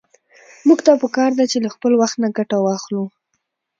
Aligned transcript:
موږ 0.67 0.79
ته 0.85 0.91
په 1.01 1.07
کار 1.17 1.31
ده 1.37 1.43
چې 1.51 1.57
له 1.65 1.69
خپل 1.75 1.91
وخت 1.99 2.15
نه 2.23 2.29
ګټه 2.37 2.57
واخلو. 2.61 3.03